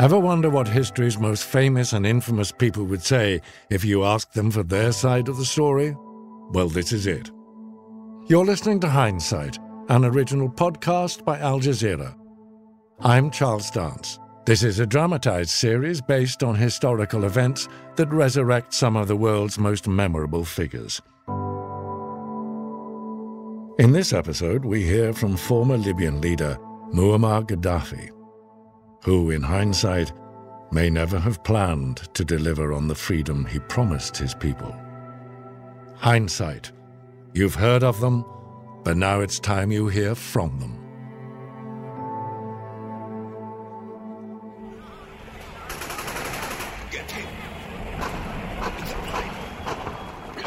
[0.00, 4.50] Ever wonder what history's most famous and infamous people would say if you asked them
[4.50, 5.94] for their side of the story?
[6.52, 7.30] Well, this is it.
[8.26, 9.58] You're listening to Hindsight,
[9.90, 12.16] an original podcast by Al Jazeera.
[13.00, 14.18] I'm Charles Dance.
[14.46, 19.58] This is a dramatized series based on historical events that resurrect some of the world's
[19.58, 21.02] most memorable figures.
[23.78, 26.56] In this episode, we hear from former Libyan leader
[26.90, 28.12] Muammar Gaddafi
[29.02, 30.12] who, in hindsight,
[30.72, 34.74] may never have planned to deliver on the freedom he promised his people.
[35.96, 36.72] Hindsight.
[37.34, 38.24] You've heard of them,
[38.84, 40.76] but now it's time you hear from them.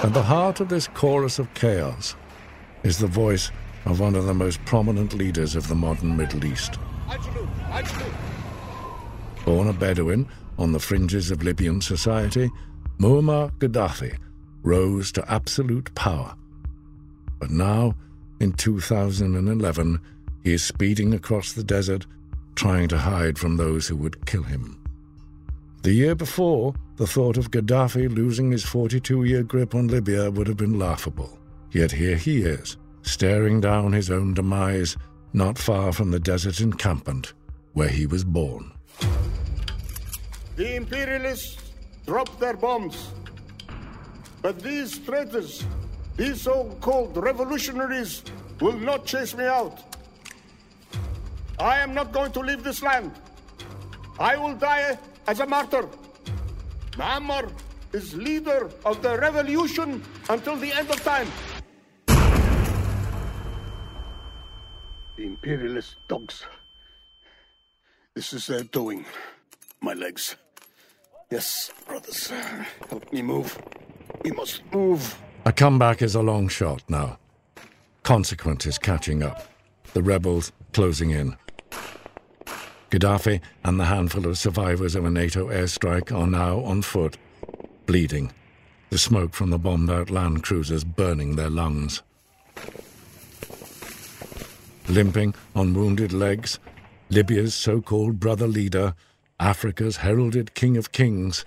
[0.03, 2.15] At the heart of this chorus of chaos
[2.83, 3.51] is the voice
[3.85, 6.77] of one of the most prominent leaders of the modern Middle East.
[9.45, 12.49] Born a Bedouin on the fringes of Libyan society,
[12.97, 14.17] Muammar Gaddafi
[14.61, 16.35] rose to absolute power.
[17.39, 17.95] But now,
[18.39, 19.99] in 2011,
[20.43, 22.05] he is speeding across the desert,
[22.55, 24.79] trying to hide from those who would kill him.
[25.81, 30.47] The year before, the thought of Gaddafi losing his 42 year grip on Libya would
[30.47, 31.37] have been laughable.
[31.71, 34.95] Yet here he is, staring down his own demise,
[35.33, 37.33] not far from the desert encampment
[37.73, 38.71] where he was born.
[40.55, 41.57] The imperialists
[42.05, 43.09] dropped their bombs.
[44.41, 45.65] But these traitors,
[46.15, 48.21] these so called revolutionaries,
[48.61, 49.81] will not chase me out.
[51.59, 53.11] I am not going to leave this land.
[54.19, 55.87] I will die as a martyr.
[56.91, 57.49] Muammar
[57.91, 61.27] is leader of the revolution until the end of time.
[65.15, 66.45] The imperialist dogs.
[68.13, 69.05] This is their doing.
[69.81, 70.35] My legs.
[71.33, 72.31] Yes, brothers.
[72.91, 73.59] Help me move.
[74.23, 75.17] We must move.
[75.45, 77.17] A comeback is a long shot now.
[78.03, 79.47] Consequent is catching up.
[79.95, 81.35] The rebels closing in.
[82.91, 87.17] Gaddafi and the handful of survivors of a NATO airstrike are now on foot,
[87.87, 88.31] bleeding,
[88.91, 92.03] the smoke from the bombed out land cruisers burning their lungs.
[94.87, 96.59] Limping on wounded legs,
[97.09, 98.93] Libya's so called brother leader
[99.39, 101.45] Africa's heralded King of Kings,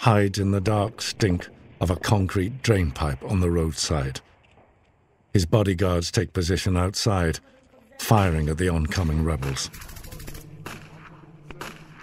[0.00, 1.48] hides in the dark stink
[1.80, 4.20] of a concrete drainpipe on the roadside.
[5.32, 7.40] His bodyguards take position outside,
[7.98, 9.70] firing at the oncoming rebels.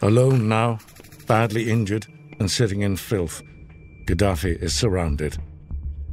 [0.02, 0.80] Alone now,
[1.28, 2.08] badly injured
[2.40, 3.44] and sitting in filth,
[4.06, 5.38] Gaddafi is surrounded.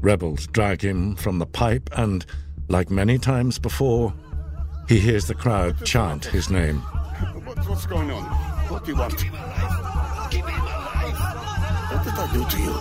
[0.01, 2.27] Rebels drag him from the pipe, and,
[2.69, 4.13] like many times before,
[4.89, 6.79] he hears the crowd chant his name.
[6.79, 8.46] What's going on?
[8.69, 9.17] What do you want?
[9.17, 10.31] Keep him alive.
[10.31, 11.17] Keep him alive.
[11.93, 12.73] What did I do to you?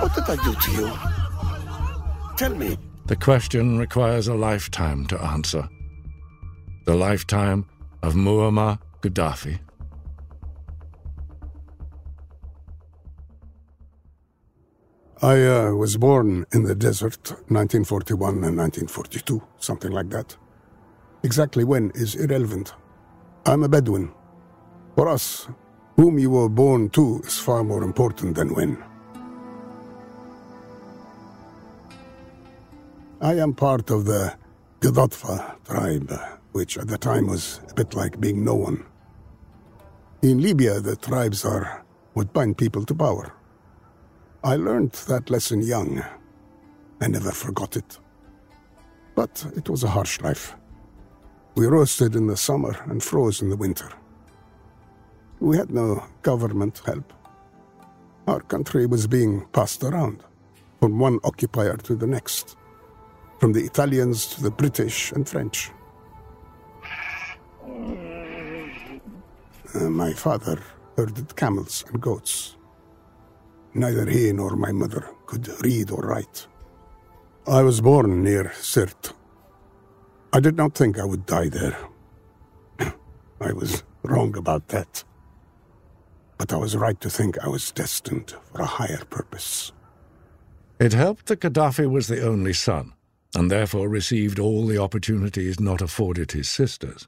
[0.00, 2.36] What did I do to you?
[2.36, 2.78] Tell me.
[3.06, 5.68] The question requires a lifetime to answer.
[6.84, 7.66] The lifetime
[8.02, 9.58] of Muammar Gaddafi.
[15.22, 20.36] I uh, was born in the desert 1941 and 1942, something like that.
[21.22, 22.74] Exactly when is irrelevant.
[23.46, 24.10] I'm a Bedouin.
[24.94, 25.48] For us,
[25.96, 28.82] whom you were born to is far more important than when.
[33.20, 34.34] I am part of the
[34.80, 36.10] Gadatfa tribe,
[36.52, 38.84] which at the time was a bit like being no one.
[40.22, 41.84] In Libya, the tribes are
[42.14, 43.34] what bind people to power.
[44.42, 46.02] I learned that lesson young.
[47.02, 47.98] I never forgot it.
[49.14, 50.56] But it was a harsh life.
[51.54, 53.88] We roasted in the summer and froze in the winter.
[55.40, 57.12] We had no government help.
[58.26, 60.24] Our country was being passed around
[60.80, 62.56] from one occupier to the next,
[63.38, 65.70] from the Italians to the British and French.
[69.74, 70.60] Uh, my father
[70.96, 72.56] herded camels and goats.
[73.74, 76.46] Neither he nor my mother could read or write.
[77.46, 79.12] I was born near Sirte,
[80.34, 81.78] I did not think I would die there.
[83.40, 85.04] I was wrong about that.
[86.38, 89.70] But I was right to think I was destined for a higher purpose.
[90.80, 92.94] It helped that Gaddafi was the only son,
[93.36, 97.06] and therefore received all the opportunities not afforded his sisters.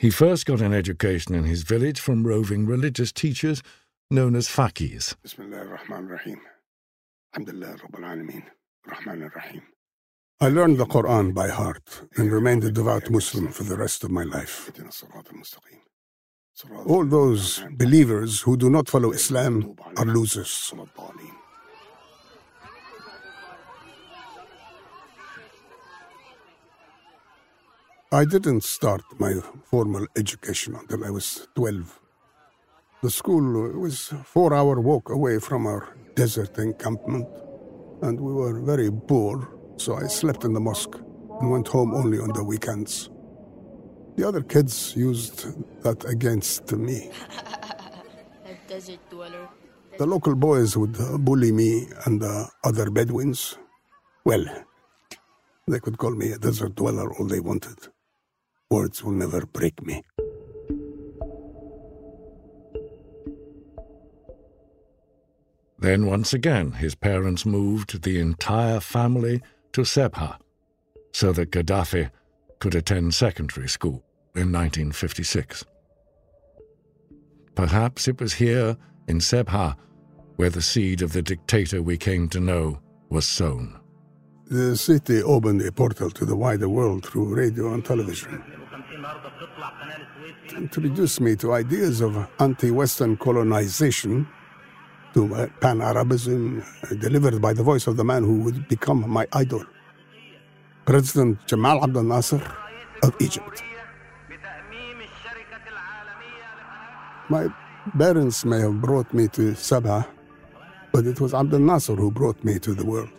[0.00, 3.62] He first got an education in his village from roving religious teachers
[4.10, 5.14] known as faqirs.
[5.22, 6.40] Bismillah ar-Rahman ar-Rahim.
[7.34, 8.42] Alhamdulillah Rabbil Alameen.
[8.84, 9.62] Rahman ar-Rahim.
[10.40, 14.10] I learned the Quran by heart and remained a devout Muslim for the rest of
[14.10, 14.70] my life.
[16.86, 20.72] All those believers who do not follow Islam are losers.
[28.12, 29.34] I didn't start my
[29.70, 31.98] formal education until I was 12.
[33.02, 37.26] The school was four hour walk away from our desert encampment,
[38.02, 39.48] and we were very poor,
[39.82, 40.94] so I slept in the mosque
[41.40, 43.10] and went home only on the weekends.
[44.16, 45.36] The other kids used
[45.82, 47.10] that against me.
[48.46, 49.48] A desert dweller.
[49.98, 53.58] The local boys would bully me and the other Bedouins.
[54.24, 54.44] Well,
[55.66, 57.78] they could call me a desert dweller all they wanted.
[58.70, 60.02] Words will never break me.
[65.78, 69.42] Then once again his parents moved the entire family
[69.72, 70.36] to Sebha
[71.12, 72.10] so that Gaddafi
[72.58, 74.04] could attend secondary school
[74.34, 75.64] in 1956.
[77.54, 78.76] Perhaps it was here
[79.08, 79.76] in Sebha
[80.36, 82.80] where the seed of the dictator we came to know
[83.10, 83.78] was sown.
[84.46, 88.42] The city opened a portal to the wider world through radio and television.
[90.44, 94.26] It introduced me to ideas of anti Western colonization
[95.14, 99.26] to Pan Arabism uh, delivered by the voice of the man who would become my
[99.32, 99.64] idol,
[100.84, 102.42] President Jamal Abdel Nasser
[103.02, 103.62] of Egypt.
[107.28, 107.48] My
[107.98, 110.06] parents may have brought me to Sabha,
[110.92, 113.10] but it was Abdel Nasser who brought me to the world.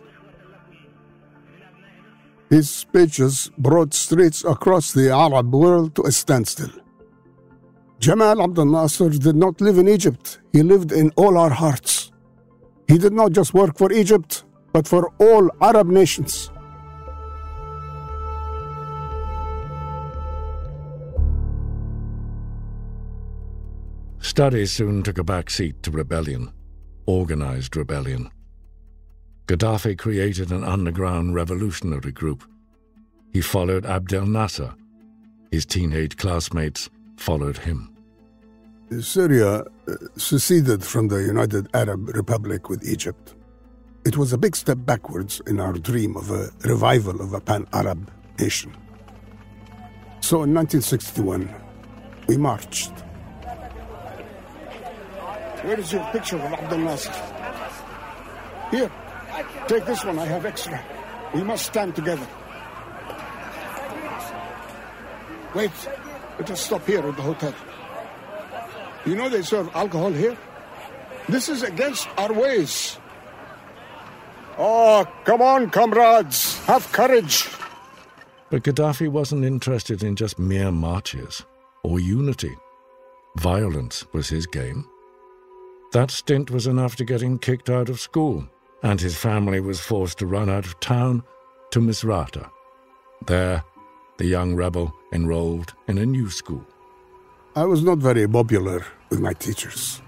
[2.50, 6.83] His speeches brought streets across the Arab world to a standstill.
[8.04, 12.12] Jamal Abdel Nasser did not live in Egypt, he lived in all our hearts.
[12.86, 16.50] He did not just work for Egypt, but for all Arab nations.
[24.18, 26.52] Study soon took a back seat to rebellion,
[27.06, 28.30] organized rebellion.
[29.46, 32.44] Gaddafi created an underground revolutionary group.
[33.32, 34.74] He followed Abdel Nasser.
[35.50, 37.93] His teenage classmates followed him.
[39.00, 43.34] Syria uh, seceded from the United Arab Republic with Egypt.
[44.04, 47.66] It was a big step backwards in our dream of a revival of a pan
[47.72, 48.76] Arab nation.
[50.20, 51.48] So in 1961,
[52.26, 52.92] we marched.
[55.62, 57.12] Where is your picture of Abdel Nasser?
[58.70, 58.90] Here,
[59.66, 60.82] take this one, I have extra.
[61.34, 62.26] We must stand together.
[65.54, 65.72] Wait,
[66.38, 67.54] let us stop here at the hotel.
[69.06, 70.36] You know they serve alcohol here?
[71.28, 72.98] This is against our ways.
[74.58, 76.58] Oh, come on, comrades.
[76.64, 77.48] Have courage.
[78.50, 81.44] But Gaddafi wasn't interested in just mere marches
[81.82, 82.54] or unity.
[83.36, 84.88] Violence was his game.
[85.92, 88.48] That stint was enough to get him kicked out of school,
[88.82, 91.22] and his family was forced to run out of town
[91.70, 92.48] to Misrata.
[93.26, 93.64] There,
[94.18, 96.64] the young rebel enrolled in a new school.
[97.56, 100.02] I was not very popular with my teachers.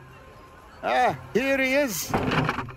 [0.82, 2.08] Ah, here he is.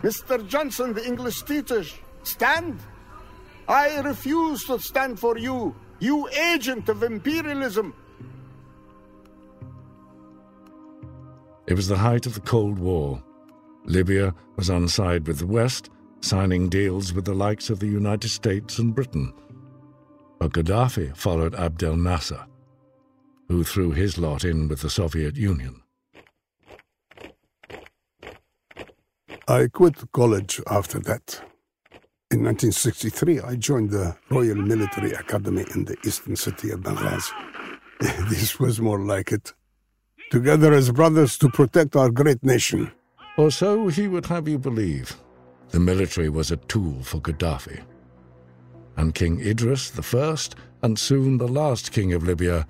[0.03, 0.47] Mr.
[0.47, 1.83] Johnson, the English teacher.
[2.21, 2.79] Stand.
[3.67, 7.95] I refuse to stand for you, you agent of imperialism.
[11.65, 13.23] It was the height of the Cold War.
[13.85, 15.89] Libya was on side with the West,
[16.21, 19.33] signing deals with the likes of the United States and Britain.
[20.37, 22.45] But Gaddafi followed Abdel Nasser
[23.49, 25.81] who threw his lot in with the Soviet Union.
[29.47, 31.41] I quit college after that.
[32.31, 37.31] In 1963, I joined the Royal Military Academy in the eastern city of Benghazi.
[38.29, 39.53] this was more like it.
[40.29, 42.91] Together as brothers to protect our great nation.
[43.35, 45.15] Or so he would have you believe.
[45.69, 47.81] The military was a tool for Gaddafi.
[48.97, 52.67] And King Idris the first, and soon the last king of Libya,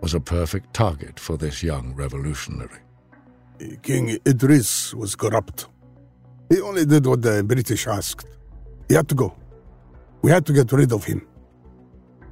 [0.00, 2.80] was a perfect target for this young revolutionary.
[3.82, 5.68] King Idris was corrupt.
[6.48, 8.26] He only did what the British asked.
[8.88, 9.34] He had to go.
[10.22, 11.26] We had to get rid of him.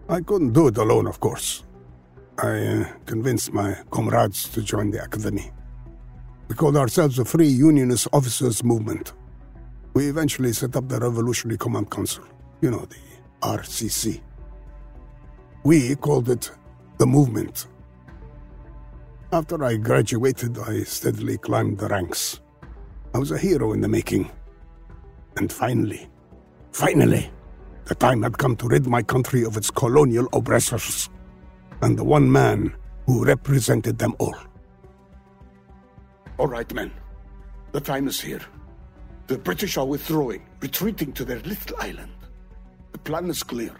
[0.08, 1.64] I couldn't do it alone, of course.
[2.38, 5.50] I uh, convinced my comrades to join the academy.
[6.48, 9.12] We called ourselves the Free Unionist Officers Movement.
[9.92, 12.24] We eventually set up the Revolutionary Command Council,
[12.62, 12.96] you know, the
[13.42, 14.20] RCC.
[15.64, 16.50] We called it
[16.98, 17.66] the movement.
[19.32, 22.40] After I graduated, I steadily climbed the ranks.
[23.14, 24.30] I was a hero in the making.
[25.36, 26.08] And finally,
[26.72, 27.30] finally,
[27.84, 31.08] the time had come to rid my country of its colonial oppressors
[31.82, 32.74] and the one man
[33.06, 34.36] who represented them all
[36.38, 36.92] All right, men.
[37.72, 38.40] The time is here.
[39.26, 42.12] The British are withdrawing, retreating to their little island.
[42.92, 43.74] The plan is clear.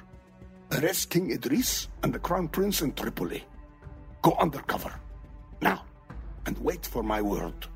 [0.73, 3.45] Arrest King Idris and the Crown Prince in Tripoli.
[4.23, 4.95] Go undercover.
[5.61, 5.85] Now.
[6.47, 7.67] And wait for my word.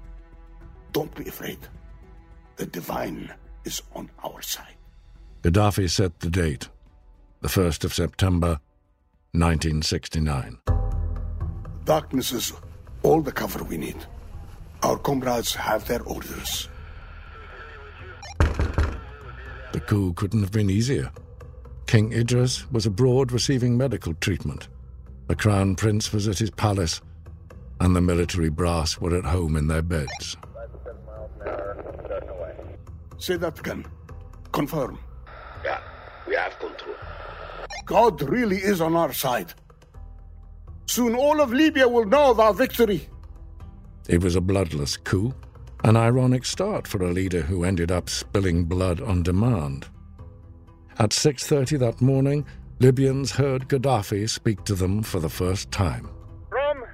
[0.92, 1.58] Don't be afraid.
[2.56, 3.32] The divine
[3.64, 4.76] is on our side.
[5.42, 6.68] Gaddafi set the date,
[7.40, 8.60] the 1st of September,
[9.32, 10.58] 1969.
[11.84, 12.52] Darkness is
[13.02, 13.96] all the cover we need.
[14.82, 16.68] Our comrades have their orders.
[18.38, 21.10] The coup couldn't have been easier.
[21.92, 24.68] King Idris was abroad receiving medical treatment.
[25.26, 27.02] The Crown Prince was at his palace,
[27.80, 30.38] and the military brass were at home in their beds.
[33.18, 33.84] Say that again.
[34.52, 34.98] Confirm.
[35.62, 35.80] Yeah,
[36.26, 36.96] we have control.
[37.84, 39.52] God really is on our side.
[40.86, 43.06] Soon all of Libya will know of our victory.
[44.08, 45.34] It was a bloodless coup,
[45.84, 49.88] an ironic start for a leader who ended up spilling blood on demand.
[50.98, 52.44] At 6:30 that morning,
[52.78, 56.08] Libyans heard Gaddafi speak to them for the first time.
[56.50, 56.84] From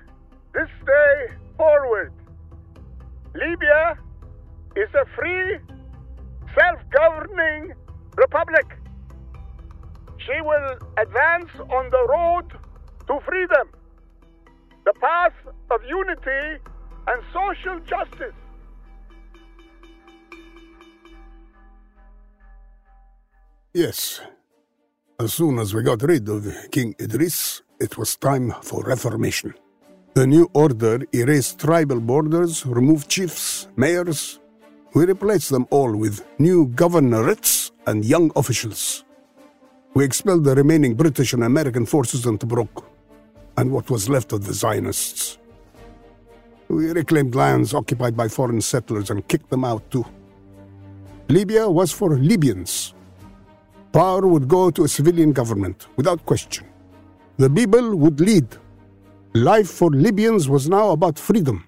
[0.55, 2.12] this day forward,
[3.35, 3.99] Libya
[4.76, 5.59] is a free,
[6.57, 7.73] self-governing
[8.17, 8.67] republic.
[10.19, 12.50] She will advance on the road
[13.09, 13.69] to freedom,
[14.85, 15.35] the path
[15.71, 16.62] of unity
[17.09, 18.35] and social justice.
[23.75, 24.21] Yes.
[25.21, 29.53] As soon as we got rid of King Idris, it was time for reformation.
[30.15, 34.41] The new order erased tribal borders, removed chiefs, mayors.
[34.95, 39.05] We replaced them all with new governorates and young officials.
[39.95, 42.85] We expelled the remaining British and American forces in Tobruk,
[43.59, 45.39] and what was left of the Zionists.
[46.69, 50.07] We reclaimed lands occupied by foreign settlers and kicked them out too.
[51.29, 52.95] Libya was for Libyans.
[53.92, 56.66] Power would go to a civilian government, without question.
[57.38, 58.47] The people would lead.
[59.35, 61.64] Life for Libyans was now about freedom.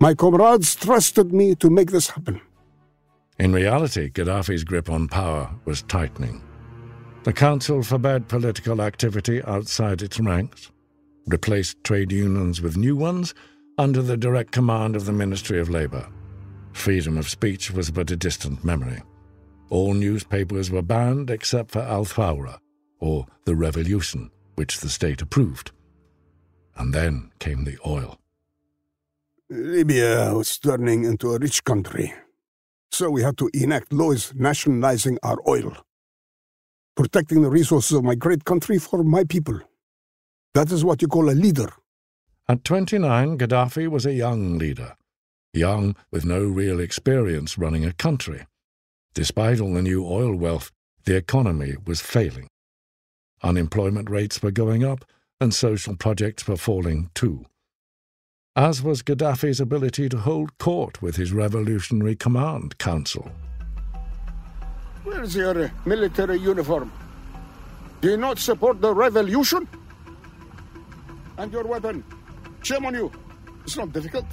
[0.00, 2.40] My comrades trusted me to make this happen.
[3.38, 6.42] In reality, Gaddafi's grip on power was tightening.
[7.24, 10.70] The council forbade political activity outside its ranks,
[11.26, 13.34] replaced trade unions with new ones
[13.78, 16.06] under the direct command of the Ministry of Labour.
[16.72, 19.02] Freedom of speech was but a distant memory.
[19.70, 22.58] All newspapers were banned except for Al Thawra,
[23.00, 25.72] or The Revolution, which the state approved.
[26.76, 28.18] And then came the oil.
[29.50, 32.12] Libya was turning into a rich country,
[32.90, 35.76] so we had to enact laws nationalizing our oil,
[36.96, 39.60] protecting the resources of my great country for my people.
[40.54, 41.68] That is what you call a leader.
[42.48, 44.96] At 29, Gaddafi was a young leader,
[45.52, 48.46] young with no real experience running a country.
[49.14, 50.72] Despite all the new oil wealth,
[51.04, 52.48] the economy was failing.
[53.44, 55.04] Unemployment rates were going up,
[55.40, 57.46] and social projects were falling too.
[58.56, 63.30] As was Gaddafi's ability to hold court with his Revolutionary Command Council.
[65.04, 66.92] Where's your uh, military uniform?
[68.00, 69.68] Do you not support the revolution?
[71.38, 72.02] And your weapon?
[72.62, 73.12] Shame on you.
[73.64, 74.26] It's not difficult.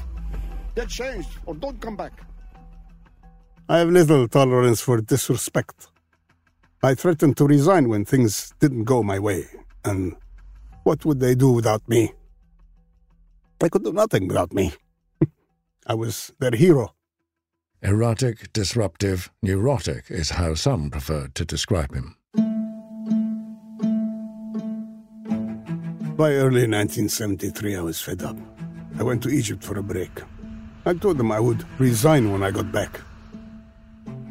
[0.75, 2.13] Get changed or don't come back.
[3.69, 5.87] I have little tolerance for disrespect.
[6.83, 9.45] I threatened to resign when things didn't go my way,
[9.85, 10.15] and
[10.83, 12.11] what would they do without me?
[13.59, 14.73] They could do nothing without me.
[15.87, 16.95] I was their hero.
[17.83, 22.15] Erotic, disruptive, neurotic is how some preferred to describe him.
[26.17, 28.37] By early 1973, I was fed up.
[28.99, 30.11] I went to Egypt for a break.
[30.85, 32.99] I told them I would resign when I got back.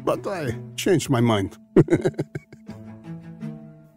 [0.03, 1.57] But I changed my mind.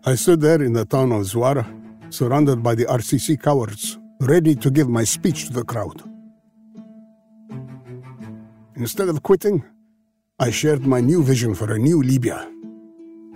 [0.06, 1.64] I stood there in the town of Zwara,
[2.10, 6.02] surrounded by the RCC cowards, ready to give my speech to the crowd.
[8.76, 9.64] Instead of quitting,
[10.38, 12.50] I shared my new vision for a new Libya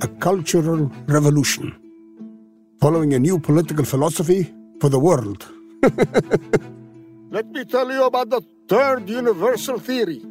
[0.00, 1.74] a cultural revolution,
[2.80, 5.46] following a new political philosophy for the world.
[7.30, 10.22] Let me tell you about the third universal theory.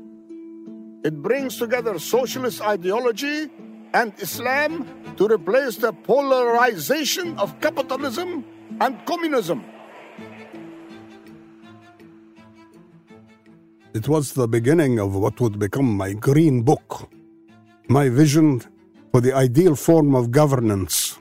[1.03, 3.49] It brings together socialist ideology
[3.93, 4.85] and Islam
[5.17, 8.43] to replace the polarization of capitalism
[8.81, 9.63] and communism.
[13.93, 17.09] It was the beginning of what would become my green book,
[17.87, 18.61] my vision
[19.11, 21.17] for the ideal form of governance.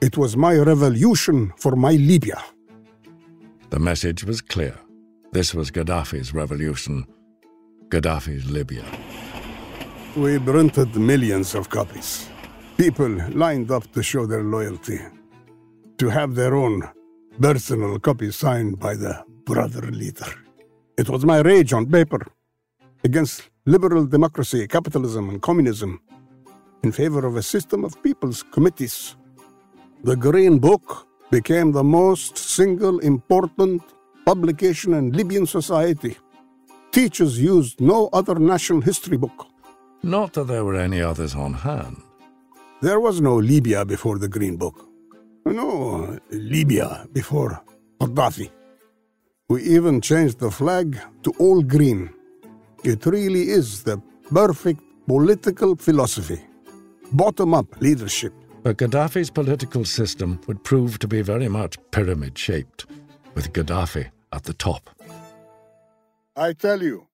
[0.00, 2.42] It was my revolution for my Libya.
[3.70, 4.78] The message was clear.
[5.32, 7.06] This was Gaddafi's revolution,
[7.94, 8.82] Gaddafi's Libya.
[10.16, 12.28] We printed millions of copies.
[12.76, 14.98] People lined up to show their loyalty,
[15.98, 16.82] to have their own
[17.40, 20.26] personal copy signed by the brother leader.
[20.98, 22.26] It was my rage on paper
[23.04, 26.00] against liberal democracy, capitalism, and communism
[26.82, 29.14] in favor of a system of people's committees.
[30.02, 33.82] The Green Book became the most single important
[34.26, 36.16] publication in Libyan society.
[36.94, 39.48] Teachers used no other national history book.
[40.04, 42.00] Not that there were any others on hand.
[42.82, 44.88] There was no Libya before the Green Book.
[45.44, 47.60] No Libya before
[47.98, 48.48] Gaddafi.
[49.48, 52.10] We even changed the flag to all green.
[52.84, 54.00] It really is the
[54.32, 56.40] perfect political philosophy.
[57.10, 58.32] Bottom up leadership.
[58.62, 62.86] But Gaddafi's political system would prove to be very much pyramid shaped,
[63.34, 64.90] with Gaddafi at the top.
[66.36, 67.06] I tell you,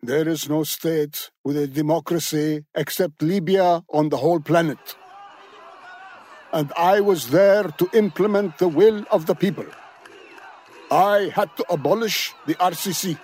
[0.00, 4.96] there is no state with a democracy except Libya on the whole planet.
[6.52, 9.66] And I was there to implement the will of the people.
[10.90, 13.18] I had to abolish the RCC.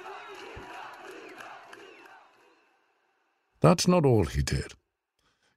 [3.60, 4.72] That's not all he did.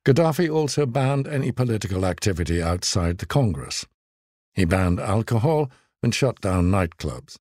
[0.05, 3.88] Gaddafi also banned any political activity outside the Congress.
[4.53, 5.72] He banned alcohol
[6.03, 7.38] and shut down nightclubs.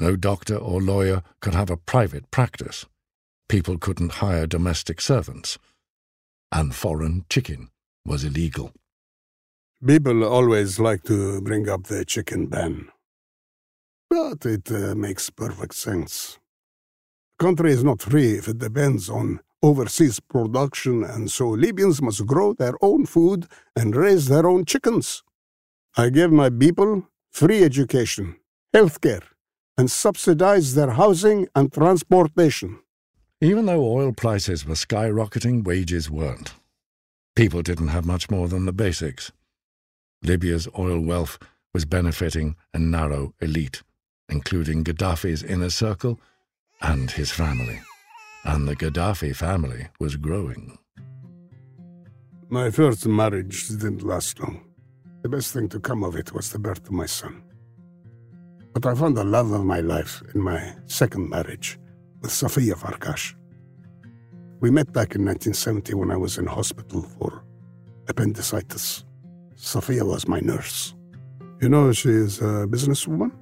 [0.00, 2.86] No doctor or lawyer could have a private practice.
[3.50, 5.58] People couldn't hire domestic servants.
[6.50, 7.68] And foreign chicken
[8.06, 8.72] was illegal.
[9.86, 12.88] People always like to bring up the chicken ban.
[14.08, 16.38] But it uh, makes perfect sense.
[17.38, 22.54] Country is not free if it depends on overseas production, and so Libyans must grow
[22.54, 25.22] their own food and raise their own chickens.
[25.94, 28.36] I give my people free education,
[28.72, 29.22] health care,
[29.80, 32.78] and subsidize their housing and transportation.
[33.40, 36.52] Even though oil prices were skyrocketing, wages weren't.
[37.34, 39.32] People didn't have much more than the basics.
[40.22, 41.38] Libya's oil wealth
[41.72, 43.82] was benefiting a narrow elite,
[44.28, 46.20] including Gaddafi's inner circle
[46.82, 47.80] and his family.
[48.44, 50.76] And the Gaddafi family was growing.
[52.50, 54.60] My first marriage didn't last long.
[55.22, 57.44] The best thing to come of it was the birth of my son.
[58.72, 61.78] But I found the love of my life in my second marriage
[62.20, 63.34] with Safia Farkash.
[64.60, 67.42] We met back in 1970 when I was in hospital for
[68.08, 69.04] appendicitis.
[69.56, 70.94] Safia was my nurse.
[71.60, 73.32] You know, she is a businesswoman.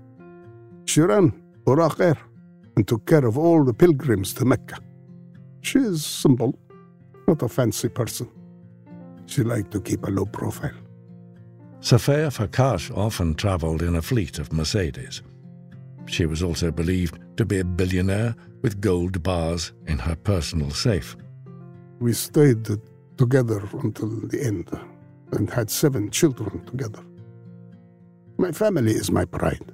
[0.87, 1.33] She ran
[1.65, 2.17] Buraq Air
[2.77, 4.79] and took care of all the pilgrims to Mecca.
[5.61, 6.59] She is simple,
[7.27, 8.31] not a fancy person.
[9.27, 10.88] She liked to keep a low profile.
[11.81, 15.23] Safia Farkash often travelled in a fleet of Mercedes.
[16.07, 21.17] She was also believed to be a billionaire with gold bars in her personal safe.
[22.01, 22.67] We stayed
[23.17, 24.71] together until the end
[25.33, 27.03] and had seven children together.
[28.39, 29.73] My family is my pride.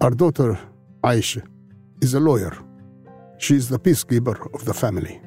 [0.00, 0.58] Our daughter,
[1.02, 1.46] Aisha,
[2.00, 2.56] is a lawyer.
[3.38, 5.20] She is the peacekeeper of the family.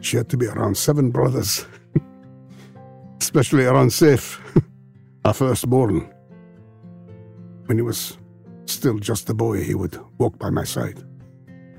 [0.00, 1.66] She had to be around seven brothers,
[3.20, 4.40] especially around Saif,
[5.24, 6.12] our firstborn.
[7.66, 8.18] When he was
[8.66, 11.02] still just a boy, he would walk by my side.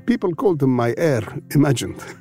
[0.06, 2.04] People called him my heir imagined.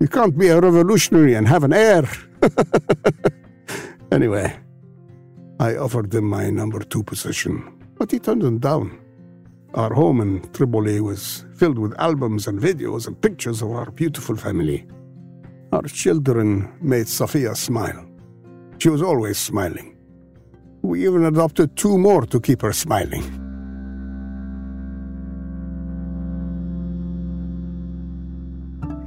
[0.00, 2.02] You can't be a revolutionary and have an heir.
[4.12, 4.58] anyway,
[5.60, 8.98] I offered him my number two position, but he turned it down.
[9.74, 14.36] Our home in Tripoli was filled with albums and videos and pictures of our beautiful
[14.36, 14.86] family.
[15.72, 18.04] Our children made Safia smile.
[18.78, 19.93] She was always smiling.
[20.84, 23.24] We even adopted two more to keep her smiling.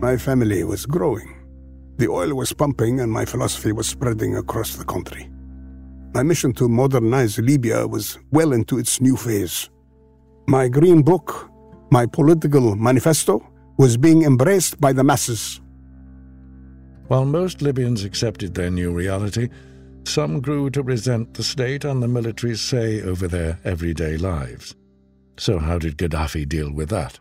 [0.02, 1.36] My family was growing.
[1.98, 5.30] The oil was pumping and my philosophy was spreading across the country.
[6.16, 9.70] My mission to modernize Libya was well into its new phase.
[10.48, 11.52] My green book,
[11.92, 15.62] my political manifesto, was being embraced by the masses.
[17.08, 19.50] While most Libyans accepted their new reality,
[20.08, 24.76] some grew to resent the state and the military's say over their everyday lives.
[25.38, 27.20] So, how did Gaddafi deal with that?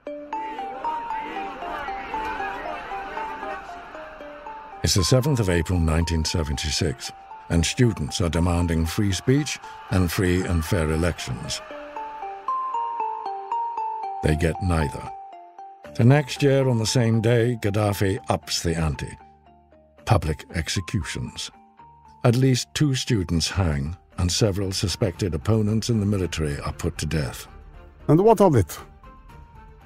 [4.82, 7.10] It's the 7th of April 1976,
[7.48, 9.58] and students are demanding free speech
[9.90, 11.60] and free and fair elections.
[14.22, 15.10] They get neither.
[15.96, 19.18] The next year, on the same day, Gaddafi ups the ante.
[20.04, 21.50] Public executions.
[22.26, 27.06] At least two students hang, and several suspected opponents in the military are put to
[27.06, 27.46] death.
[28.08, 28.76] And what of it?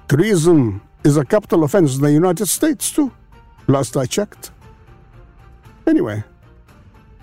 [0.09, 3.11] Treason is a capital offense in the United States, too.
[3.67, 4.49] Last I checked.
[5.85, 6.23] Anyway,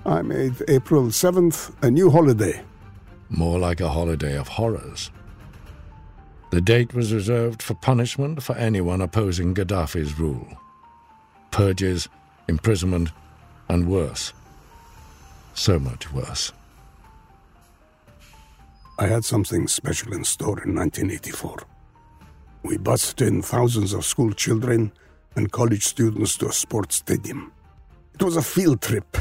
[0.07, 2.63] I made April 7th a new holiday.
[3.29, 5.11] More like a holiday of horrors.
[6.53, 10.47] The date was reserved for punishment for anyone opposing Gaddafi's rule.
[11.51, 12.09] Purges,
[12.47, 13.11] imprisonment,
[13.69, 14.33] and worse.
[15.59, 16.53] So much worse.
[18.97, 21.65] I had something special in store in 1984.
[22.63, 24.93] We bussed in thousands of school children
[25.35, 27.53] and college students to a sports stadium.
[28.15, 29.05] It was a field trip.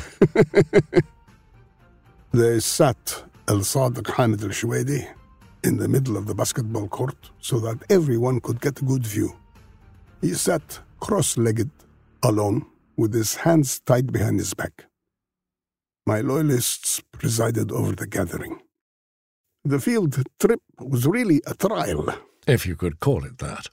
[2.32, 5.08] they sat El Sadiq Hamid al Shawedi
[5.64, 9.36] in the middle of the basketball court so that everyone could get a good view.
[10.22, 11.72] He sat cross legged,
[12.22, 14.87] alone, with his hands tied behind his back.
[16.08, 18.62] My loyalists presided over the gathering.
[19.66, 22.08] The field trip was really a trial.
[22.48, 23.68] If you could call it that.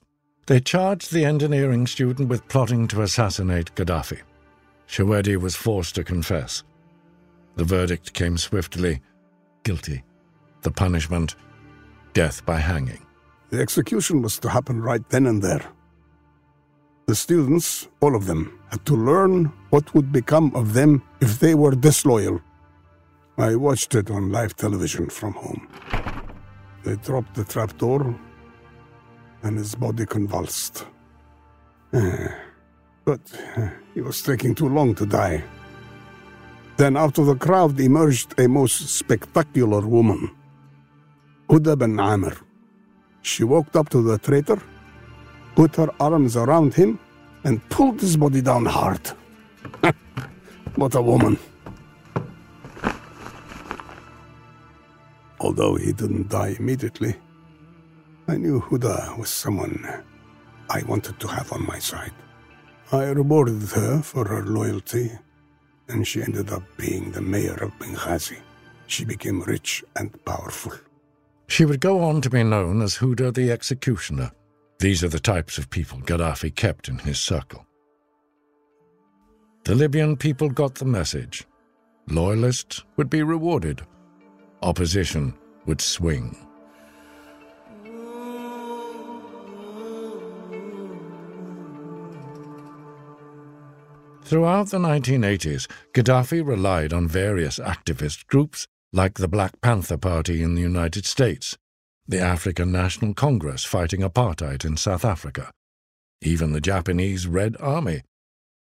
[0.47, 4.20] They charged the engineering student with plotting to assassinate Gaddafi.
[4.88, 6.64] Shawedi was forced to confess.
[7.55, 9.01] The verdict came swiftly
[9.62, 10.03] guilty.
[10.62, 11.37] The punishment
[12.14, 13.07] death by hanging.
[13.51, 15.64] The execution was to happen right then and there.
[17.07, 21.55] The students, all of them, had to learn what would become of them if they
[21.55, 22.40] were disloyal.
[23.37, 25.69] I watched it on live television from home.
[26.83, 28.14] They dropped the trapdoor,
[29.43, 30.87] and his body convulsed.
[31.93, 32.29] Eh,
[33.05, 33.21] but
[33.57, 35.45] eh, he was taking too long to die.
[36.79, 40.31] Then out of the crowd emerged a most spectacular woman,
[41.49, 42.35] Huda bin Amr.
[43.21, 44.61] She walked up to the traitor,
[45.55, 46.99] put her arms around him,
[47.45, 49.07] and pulled his body down hard.
[50.77, 51.38] what a woman.
[55.40, 57.14] Although he didn't die immediately,
[58.27, 59.87] I knew Huda was someone
[60.71, 62.14] I wanted to have on my side.
[62.90, 65.11] I rewarded her for her loyalty,
[65.88, 68.38] and she ended up being the mayor of Benghazi.
[68.87, 70.73] She became rich and powerful.
[71.47, 74.33] She would go on to be known as Huda the Executioner.
[74.79, 77.67] These are the types of people Gaddafi kept in his circle.
[79.65, 81.47] The Libyan people got the message.
[82.09, 83.81] Loyalists would be rewarded.
[84.63, 85.35] Opposition
[85.67, 86.37] would swing.
[94.23, 100.55] Throughout the 1980s, Gaddafi relied on various activist groups like the Black Panther Party in
[100.55, 101.59] the United States,
[102.07, 105.51] the African National Congress fighting apartheid in South Africa,
[106.21, 108.03] even the Japanese Red Army.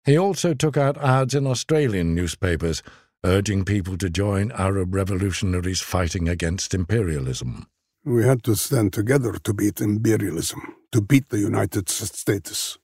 [0.05, 2.83] He also took out ads in Australian newspapers
[3.25, 7.67] urging people to join Arab revolutionaries fighting against imperialism.
[8.05, 12.79] We had to stand together to beat imperialism, to beat the United States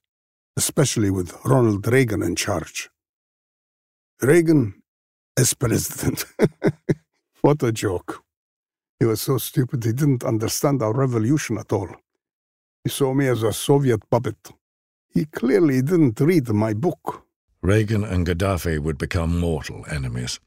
[0.56, 2.90] especially with Ronald Reagan in charge.
[4.20, 4.82] Reagan
[5.38, 6.24] as president.
[7.40, 8.22] what a joke.
[9.02, 11.88] He was so stupid he didn't understand our revolution at all.
[12.84, 14.52] He saw me as a Soviet puppet.
[15.10, 17.26] He clearly didn't read my book.
[17.62, 20.38] Reagan and Gaddafi would become mortal enemies.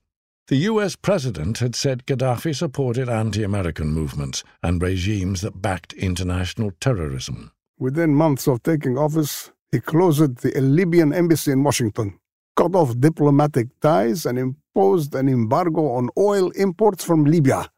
[0.47, 6.71] The US president had said Gaddafi supported anti American movements and regimes that backed international
[6.79, 7.51] terrorism.
[7.77, 12.17] Within months of taking office, he closed the Libyan embassy in Washington,
[12.55, 17.69] cut off diplomatic ties, and imposed an embargo on oil imports from Libya.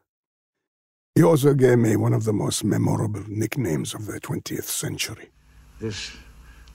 [1.18, 5.30] He also gave me one of the most memorable nicknames of the 20th century.
[5.80, 6.12] This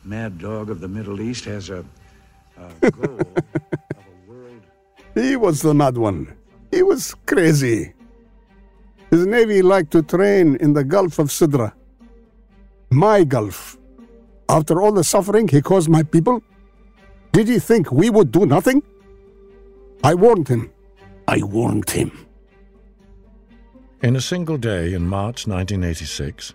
[0.04, 1.86] mad dog of the Middle East has a,
[2.58, 4.62] a goal of a world.
[5.16, 6.36] He was the mad one.
[6.72, 7.94] He was crazy.
[9.12, 11.72] His navy liked to train in the Gulf of Sidra.
[12.90, 13.78] My Gulf.
[14.50, 16.44] After all the suffering he caused my people?
[17.32, 18.84] Did he think we would do nothing?
[20.04, 20.70] I warned him.
[21.30, 22.12] I warned him.
[24.04, 26.54] In a single day in March 1986,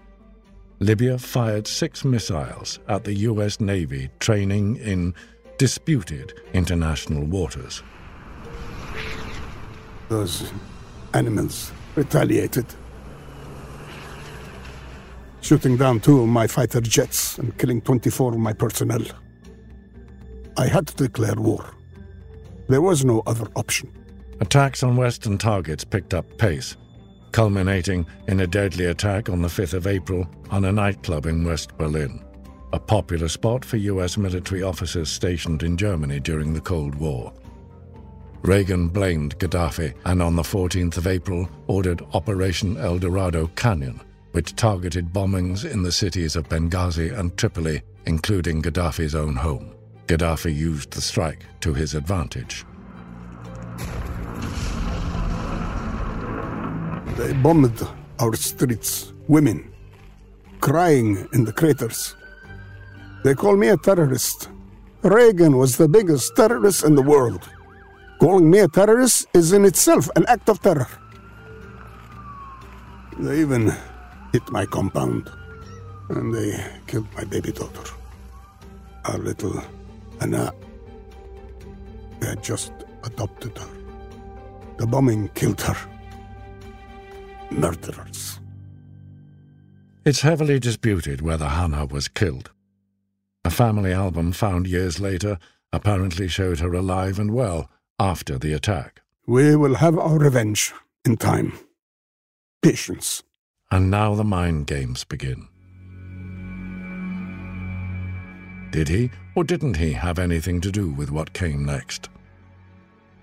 [0.80, 3.58] Libya fired six missiles at the U.S.
[3.58, 5.14] Navy training in
[5.56, 7.82] disputed international waters.
[10.10, 10.52] Those
[11.14, 12.66] animals retaliated
[15.40, 19.06] shooting down two of my fighter jets and killing 24 of my personnel.
[20.58, 21.64] I had to declare war.
[22.68, 23.90] There was no other option.
[24.40, 26.76] Attacks on Western targets picked up pace,
[27.32, 31.76] culminating in a deadly attack on the 5th of April on a nightclub in West
[31.76, 32.24] Berlin,
[32.72, 37.32] a popular spot for US military officers stationed in Germany during the Cold War.
[38.42, 44.00] Reagan blamed Gaddafi and on the 14th of April ordered Operation El Dorado Canyon
[44.32, 49.74] which targeted bombings in the cities of Benghazi and Tripoli, including Gaddafi's own home.
[50.06, 52.64] Gaddafi used the strike to his advantage.
[57.18, 57.82] They bombed
[58.20, 59.72] our streets, women,
[60.60, 62.14] crying in the craters.
[63.24, 64.48] They call me a terrorist.
[65.02, 67.42] Reagan was the biggest terrorist in the world.
[68.20, 70.86] Calling me a terrorist is in itself an act of terror.
[73.18, 73.72] They even
[74.32, 75.28] hit my compound,
[76.10, 77.94] and they killed my baby daughter,
[79.06, 79.60] our little
[80.20, 80.52] Anna.
[82.20, 82.70] They had just
[83.02, 83.70] adopted her.
[84.76, 85.97] The bombing killed her.
[87.50, 88.40] Murderers.
[90.04, 92.50] It's heavily disputed whether Hannah was killed.
[93.44, 95.38] A family album found years later
[95.72, 99.02] apparently showed her alive and well after the attack.
[99.26, 100.72] We will have our revenge
[101.04, 101.52] in time.
[102.62, 103.22] Patience.
[103.70, 105.48] And now the mind games begin.
[108.70, 112.08] Did he or didn't he have anything to do with what came next?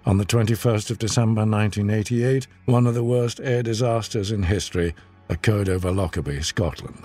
[0.06, 4.94] On the 21st of December 1988, one of the worst air disasters in history
[5.30, 7.04] occurred over Lockerbie, Scotland.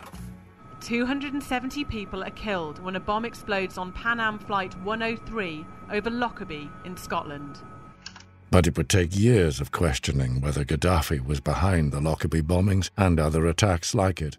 [0.82, 6.70] 270 people are killed when a bomb explodes on Pan Am Flight 103 over Lockerbie
[6.84, 7.60] in Scotland.
[8.50, 13.18] But it would take years of questioning whether Gaddafi was behind the Lockerbie bombings and
[13.18, 14.36] other attacks like it.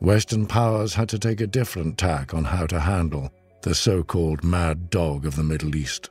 [0.00, 3.30] Western powers had to take a different tack on how to handle
[3.62, 6.08] the so called mad dog of the Middle East.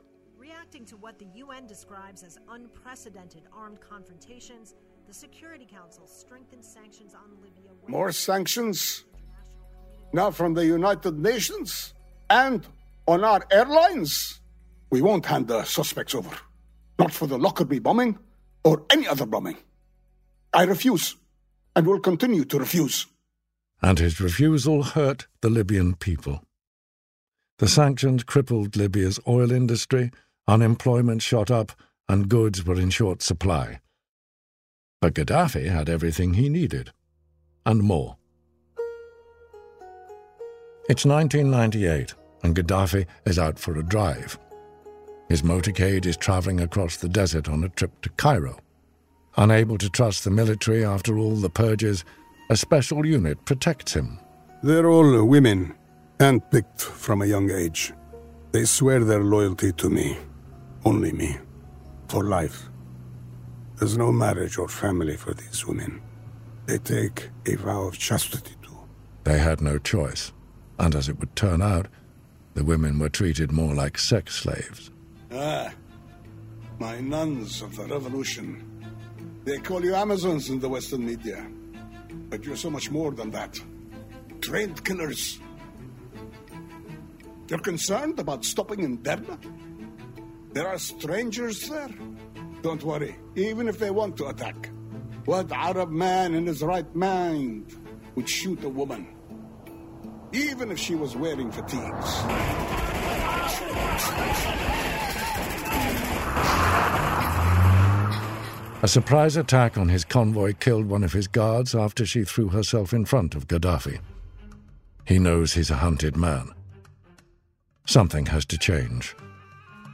[2.18, 4.76] Describes as unprecedented armed confrontations,
[5.08, 7.72] the Security Council strengthened sanctions on Libya.
[7.88, 9.06] More sanctions?
[10.14, 11.94] Now from the United Nations?
[12.30, 12.66] And
[13.08, 14.42] on our airlines?
[14.90, 16.36] We won't hand the suspects over.
[17.00, 18.18] Not for the Lockerbie bombing
[18.64, 19.58] or any other bombing.
[20.54, 21.16] I refuse
[21.76, 23.06] and will continue to refuse.
[23.82, 26.42] And his refusal hurt the Libyan people.
[27.60, 30.12] The sanctions crippled Libya's oil industry,
[30.48, 31.74] unemployment shot up,
[32.10, 33.80] and goods were in short supply.
[35.02, 36.92] But Gaddafi had everything he needed,
[37.66, 38.18] and more.
[40.90, 44.40] It's 1998, and Gaddafi is out for a drive.
[45.30, 48.58] His motorcade is traveling across the desert on a trip to Cairo.
[49.36, 52.06] Unable to trust the military after all the purges,
[52.50, 54.20] a special unit protects him.
[54.64, 55.76] They're all women,
[56.20, 57.94] handpicked from a young age.
[58.52, 60.18] They swear their loyalty to me,
[60.86, 61.38] only me,
[62.08, 62.70] for life.
[63.78, 66.02] There's no marriage or family for these women.
[66.66, 68.78] They take a vow of chastity too.
[69.24, 70.34] They had no choice,
[70.80, 71.88] and as it would turn out,
[72.56, 74.92] the women were treated more like sex slaves.
[75.32, 75.72] Ah,
[76.80, 78.64] my nuns of the revolution.
[79.44, 81.48] They call you Amazons in the Western media.
[82.30, 83.60] But you're so much more than that.
[84.42, 85.40] Trained killers.
[87.48, 89.40] You're concerned about stopping in Derna?
[90.54, 91.90] There are strangers there?
[92.62, 94.70] Don't worry, even if they want to attack.
[95.26, 97.76] What Arab man in his right mind
[98.16, 99.08] would shoot a woman?
[100.32, 102.24] Even if she was wearing fatigues.
[108.84, 112.94] A surprise attack on his convoy killed one of his guards after she threw herself
[112.94, 114.00] in front of Gaddafi.
[115.06, 116.52] He knows he's a hunted man.
[117.86, 119.16] Something has to change.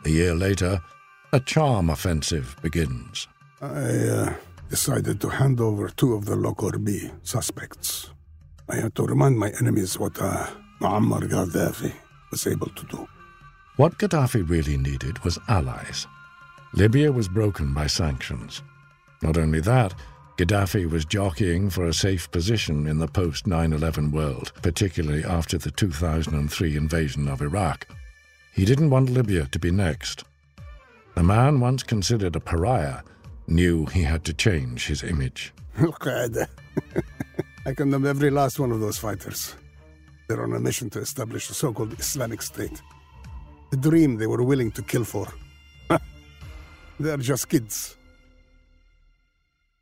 [0.05, 0.81] A year later,
[1.31, 3.27] a charm offensive begins.
[3.61, 4.33] I uh,
[4.69, 8.09] decided to hand over two of the Lockerbie suspects.
[8.67, 10.47] I had to remind my enemies what uh,
[10.81, 11.93] Muammar Gaddafi
[12.31, 13.07] was able to do.
[13.77, 16.05] What Gaddafi really needed was allies.
[16.73, 18.61] Libya was broken by sanctions.
[19.21, 19.93] Not only that,
[20.37, 25.57] Gaddafi was jockeying for a safe position in the post 9 11 world, particularly after
[25.57, 27.87] the 2003 invasion of Iraq.
[28.53, 30.23] He didn't want Libya to be next.
[31.15, 33.01] The man once considered a pariah
[33.47, 35.53] knew he had to change his image.
[35.77, 36.47] Al-Qaeda.
[37.65, 39.55] I condemn every last one of those fighters.
[40.27, 42.81] They're on a mission to establish a so-called Islamic State.
[43.71, 45.27] A dream they were willing to kill for.
[46.99, 47.97] They're just kids.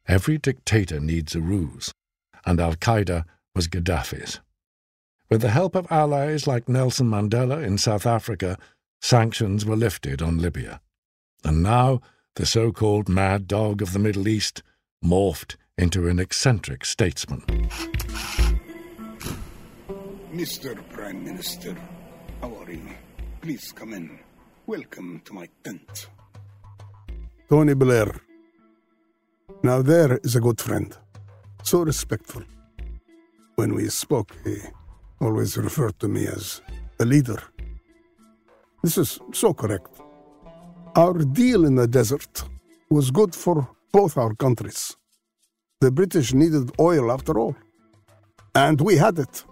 [0.08, 1.92] Every dictator needs a ruse,
[2.46, 4.40] and Al Qaeda was Gaddafi's.
[5.32, 8.58] With the help of allies like Nelson Mandela in South Africa,
[9.00, 10.82] sanctions were lifted on Libya.
[11.46, 12.02] And now,
[12.36, 14.62] the so called mad dog of the Middle East
[15.02, 17.44] morphed into an eccentric statesman.
[20.34, 20.78] Mr.
[20.90, 21.78] Prime Minister,
[22.42, 22.90] how are you?
[23.40, 24.20] Please come in.
[24.66, 26.08] Welcome to my tent.
[27.50, 28.20] Tony Blair.
[29.64, 30.94] Now there is a good friend.
[31.64, 32.44] so respectful.
[33.56, 34.58] When we spoke, he
[35.22, 36.62] always referred to me as
[37.00, 37.42] a leader.
[38.84, 39.92] This is so correct.
[40.96, 42.44] Our deal in the desert
[42.90, 44.98] was good for both our countries.
[45.80, 47.56] The British needed oil after all.
[48.54, 49.46] And we had it.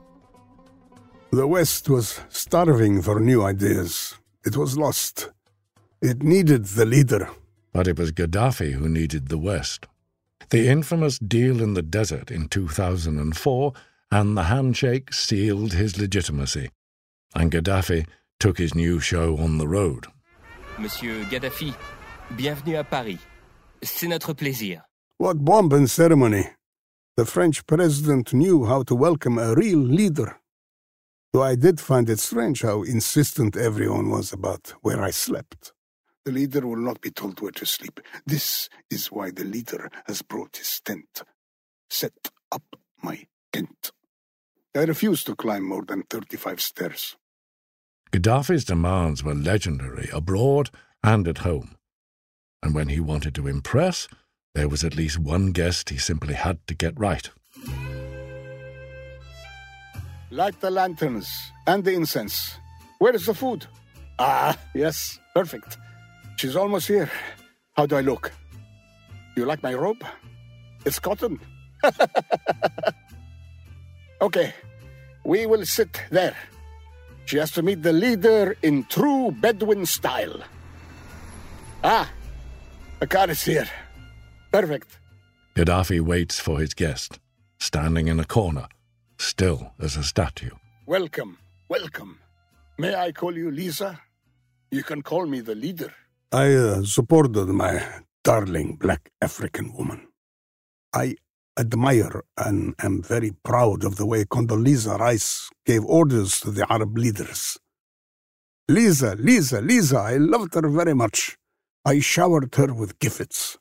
[1.32, 4.16] The West was starving for new ideas.
[4.46, 5.30] It was lost.
[6.02, 7.30] It needed the leader.
[7.72, 9.86] But it was Gaddafi who needed the West.
[10.50, 13.74] The infamous deal in the desert in 2004
[14.12, 16.70] and the handshake sealed his legitimacy.
[17.36, 18.08] And Gaddafi
[18.40, 20.08] took his new show on the road.
[20.78, 21.74] Monsieur Gaddafi,
[22.36, 23.20] bienvenue à Paris.
[23.84, 24.82] C'est notre plaisir.
[25.18, 26.50] What bomb and ceremony!
[27.18, 30.40] The French president knew how to welcome a real leader.
[31.34, 35.74] Though I did find it strange how insistent everyone was about where I slept.
[36.26, 38.00] The leader will not be told where to sleep.
[38.26, 41.24] This is why the leader has brought his tent.
[41.90, 42.14] Set
[42.52, 42.64] up
[43.04, 43.92] my tent.
[44.76, 47.16] I refuse to climb more than 35 stairs.
[48.12, 50.70] Gaddafi's demands were legendary abroad
[51.04, 51.76] and at home.
[52.62, 54.08] And when he wanted to impress,
[54.54, 57.30] there was at least one guest he simply had to get right.
[60.32, 61.30] Light the lanterns
[61.66, 62.56] and the incense.
[63.00, 63.66] Where is the food?
[64.20, 65.78] Ah, yes, perfect.
[66.38, 67.10] She's almost here.
[67.74, 68.32] How do I look?
[69.36, 70.04] You like my robe?
[70.86, 71.40] It's cotton.
[74.22, 74.54] okay,
[75.24, 76.36] we will sit there.
[77.26, 80.42] She has to meet the leader in true Bedouin style.
[81.84, 82.10] Ah,
[83.00, 83.70] the car is here.
[84.52, 84.98] Perfect.
[85.56, 87.20] Gaddafi waits for his guest,
[87.60, 88.68] standing in a corner,
[89.18, 90.56] still as a statue.
[90.86, 92.20] Welcome, welcome.
[92.78, 94.00] May I call you Lisa?
[94.72, 95.94] You can call me the leader.
[96.32, 97.84] I uh, supported my
[98.24, 100.08] darling black African woman.
[100.94, 101.16] I
[101.60, 106.98] admire and am very proud of the way Condoleezza Rice gave orders to the Arab
[106.98, 107.58] leaders.
[108.70, 111.38] Lisa, Lisa, Lisa, I loved her very much.
[111.86, 113.58] I showered her with gifts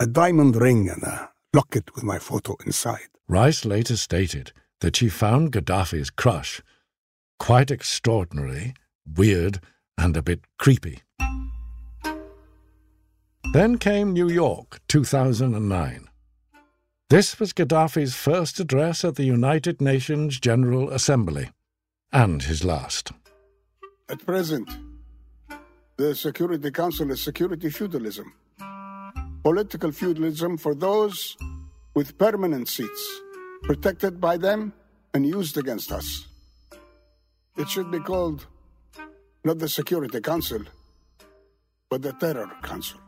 [0.00, 3.08] a diamond ring and a locket with my photo inside.
[3.26, 6.62] Rice later stated that she found Gaddafi's crush
[7.38, 8.74] quite extraordinary,
[9.16, 9.60] weird,
[9.96, 11.02] and a bit creepy.
[13.52, 16.07] Then came New York, 2009.
[17.10, 21.48] This was Gaddafi's first address at the United Nations General Assembly,
[22.12, 23.12] and his last.
[24.10, 24.68] At present,
[25.96, 28.34] the Security Council is security feudalism.
[29.42, 31.34] Political feudalism for those
[31.94, 33.20] with permanent seats,
[33.62, 34.74] protected by them
[35.14, 36.26] and used against us.
[37.56, 38.46] It should be called
[39.44, 40.60] not the Security Council,
[41.88, 43.00] but the Terror Council.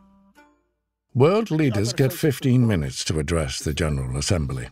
[1.15, 4.69] World leaders get 15 minutes to address the General Assembly.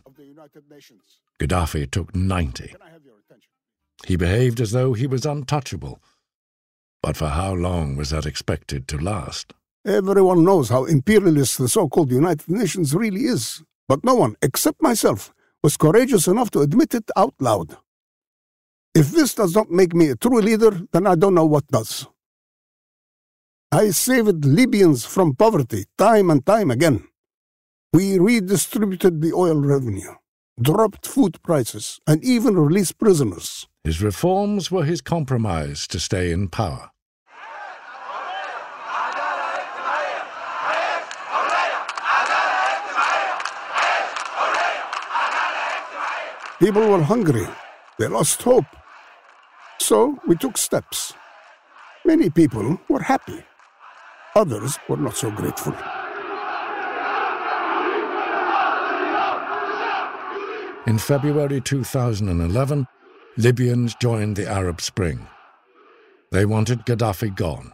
[1.37, 2.75] Gaddafi took 90.
[4.07, 5.99] He behaved as though he was untouchable.
[7.03, 9.53] But for how long was that expected to last?
[9.85, 13.61] Everyone knows how imperialist the so called United Nations really is.
[13.89, 17.75] But no one, except myself, was courageous enough to admit it out loud.
[18.95, 22.07] If this does not make me a true leader, then I don't know what does.
[23.71, 27.03] I saved Libyans from poverty time and time again.
[27.93, 30.15] We redistributed the oil revenue,
[30.59, 33.67] dropped food prices, and even released prisoners.
[33.83, 36.89] His reforms were his compromise to stay in power.
[46.57, 47.47] People were hungry.
[47.99, 48.65] They lost hope.
[49.79, 51.13] So we took steps.
[52.03, 53.43] Many people were happy.
[54.39, 55.73] Others were not so grateful.
[60.87, 62.87] In February 2011,
[63.35, 65.27] Libyans joined the Arab Spring.
[66.31, 67.73] They wanted Gaddafi gone.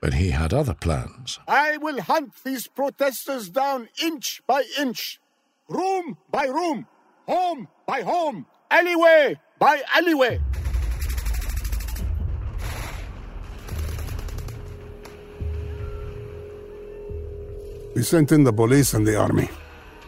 [0.00, 1.38] But he had other plans.
[1.46, 5.20] I will hunt these protesters down inch by inch,
[5.68, 6.86] room by room,
[7.28, 10.40] home by home, alleyway by alleyway.
[18.02, 19.48] We sent in the police and the army,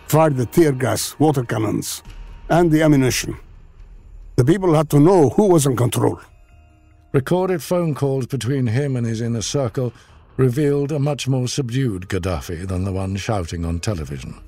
[0.08, 2.02] fired the tear gas, water cannons,
[2.48, 3.36] and the ammunition.
[4.34, 6.20] The people had to know who was in control.
[7.12, 9.92] Recorded phone calls between him and his inner circle
[10.36, 14.40] revealed a much more subdued Gaddafi than the one shouting on television.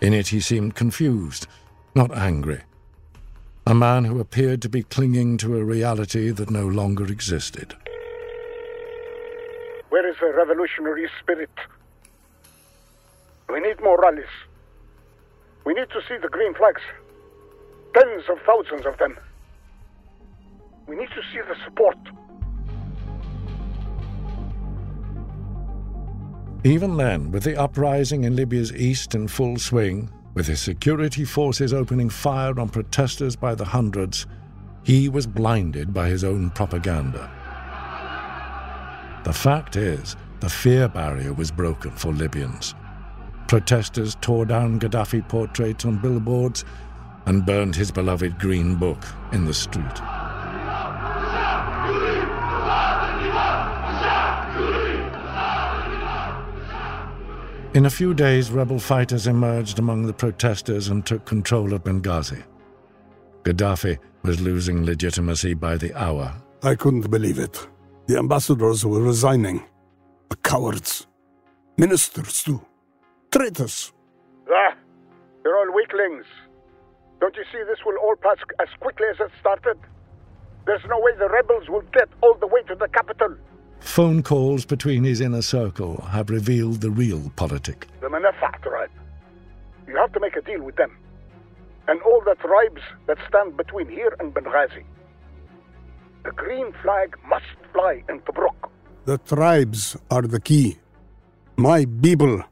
[0.00, 1.46] In it, he seemed confused,
[1.94, 2.62] not angry.
[3.66, 7.74] A man who appeared to be clinging to a reality that no longer existed.
[9.90, 11.50] Where is the revolutionary spirit?
[13.48, 14.24] We need more rallies.
[15.64, 16.82] We need to see the green flags.
[17.94, 19.16] Tens of thousands of them.
[20.86, 21.96] We need to see the support.
[26.64, 31.72] Even then, with the uprising in Libya's east in full swing, with his security forces
[31.72, 34.26] opening fire on protesters by the hundreds,
[34.82, 37.30] he was blinded by his own propaganda.
[39.24, 42.74] The fact is, the fear barrier was broken for Libyans.
[43.48, 46.64] Protesters tore down Gaddafi portraits on billboards
[47.26, 49.84] and burned his beloved Green Book in the street.
[57.74, 62.42] In a few days, rebel fighters emerged among the protesters and took control of Benghazi.
[63.42, 66.34] Gaddafi was losing legitimacy by the hour.
[66.62, 67.68] I couldn't believe it.
[68.06, 69.62] The ambassadors were resigning.
[70.30, 71.06] The cowards.
[71.76, 72.64] Ministers, too.
[73.36, 73.92] Traitors.
[74.50, 74.74] Ah,
[75.42, 76.24] they're all weaklings.
[77.20, 79.76] Don't you see this will all pass as quickly as it started?
[80.64, 83.36] There's no way the rebels will get all the way to the capital.
[83.80, 87.84] Phone calls between his inner circle have revealed the realpolitik.
[88.00, 88.90] The Manafat tribe.
[89.86, 90.96] You have to make a deal with them.
[91.88, 94.84] And all the tribes that stand between here and Benghazi.
[96.24, 98.70] The green flag must fly in Tobruk.
[99.04, 100.78] The tribes are the key.
[101.58, 102.42] My people.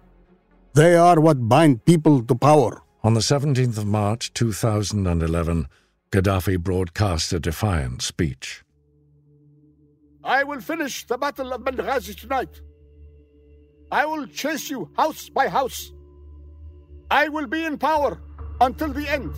[0.74, 2.82] They are what bind people to power.
[3.04, 5.68] On the 17th of March 2011,
[6.10, 8.64] Gaddafi broadcast a defiant speech.
[10.24, 12.60] I will finish the Battle of Benghazi tonight.
[13.92, 15.92] I will chase you house by house.
[17.08, 18.20] I will be in power
[18.60, 19.32] until the end.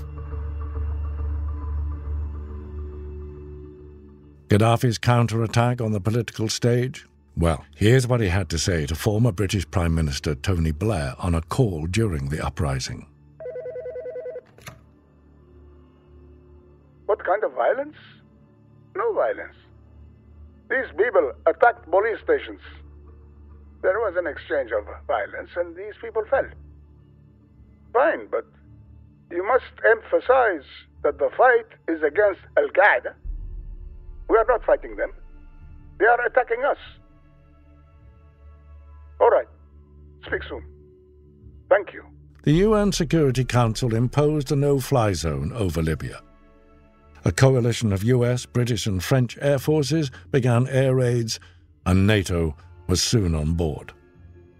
[4.48, 7.04] Gaddafi's counterattack on the political stage?
[7.38, 11.34] Well, here's what he had to say to former British Prime Minister Tony Blair on
[11.34, 13.06] a call during the uprising.
[17.04, 17.96] What kind of violence?
[18.96, 19.54] No violence.
[20.70, 22.60] These people attacked police stations.
[23.82, 26.48] There was an exchange of violence, and these people fell.
[27.92, 28.46] Fine, but
[29.30, 30.64] you must emphasize
[31.02, 33.12] that the fight is against Al Qaeda.
[34.30, 35.12] We are not fighting them.
[35.98, 36.78] They are attacking us.
[39.20, 39.46] All right.
[40.26, 40.64] Speak soon.
[41.68, 42.04] Thank you.
[42.42, 46.20] The UN Security Council imposed a no fly zone over Libya.
[47.24, 51.40] A coalition of US, British, and French air forces began air raids,
[51.84, 52.54] and NATO
[52.86, 53.92] was soon on board.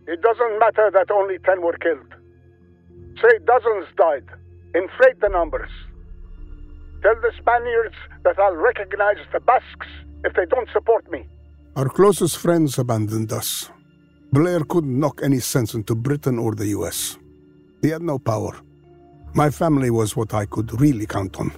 [0.09, 2.13] It doesn't matter that only 10 were killed.
[3.23, 4.25] Say dozens died.
[4.75, 5.71] Inflate the numbers.
[7.03, 7.95] Tell the Spaniards
[8.25, 9.87] that I'll recognize the Basques
[10.25, 11.29] if they don't support me.
[11.77, 13.71] Our closest friends abandoned us.
[14.37, 17.17] Blair couldn't knock any sense into Britain or the US.
[17.81, 18.53] He had no power.
[19.33, 21.51] My family was what I could really count on.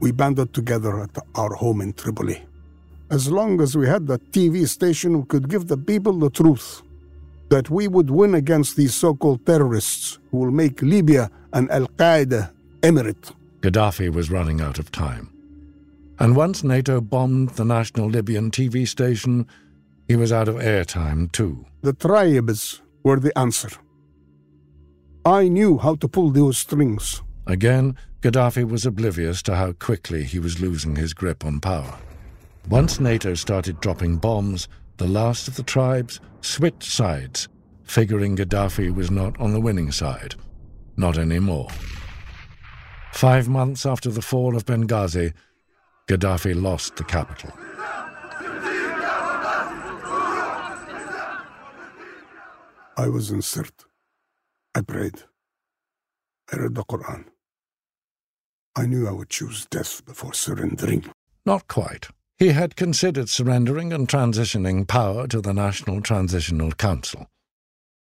[0.00, 2.42] We banded together at our home in Tripoli.
[3.12, 6.82] As long as we had that TV station, we could give the people the truth
[7.50, 11.86] that we would win against these so called terrorists who will make Libya an Al
[11.86, 12.50] Qaeda
[12.80, 13.32] emirate.
[13.60, 15.32] Gaddafi was running out of time.
[16.18, 19.46] And once NATO bombed the national Libyan TV station,
[20.12, 21.64] he was out of airtime too.
[21.80, 23.70] The tribes were the answer.
[25.24, 27.22] I knew how to pull those strings.
[27.46, 31.98] Again, Gaddafi was oblivious to how quickly he was losing his grip on power.
[32.68, 37.48] Once NATO started dropping bombs, the last of the tribes switched sides,
[37.82, 40.34] figuring Gaddafi was not on the winning side.
[40.94, 41.70] Not anymore.
[43.14, 45.32] Five months after the fall of Benghazi,
[46.06, 47.50] Gaddafi lost the capital.
[52.96, 53.84] I was in Sirte.
[54.74, 55.22] I prayed.
[56.52, 57.24] I read the Quran.
[58.76, 61.04] I knew I would choose death before surrendering.
[61.46, 62.08] Not quite.
[62.38, 67.26] He had considered surrendering and transitioning power to the National Transitional Council.